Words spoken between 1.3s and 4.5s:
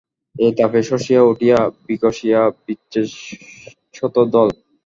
উঠে বিকশিয়া বিচ্ছেদশতদল।